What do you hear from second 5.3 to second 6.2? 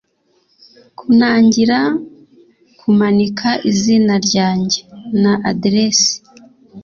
aderesi